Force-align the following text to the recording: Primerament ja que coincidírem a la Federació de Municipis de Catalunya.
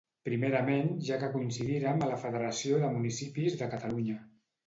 Primerament 0.27 0.87
ja 1.09 1.17
que 1.23 1.27
coincidírem 1.33 2.01
a 2.05 2.09
la 2.13 2.17
Federació 2.23 2.81
de 2.85 2.91
Municipis 2.95 3.59
de 3.61 3.67
Catalunya. 3.77 4.17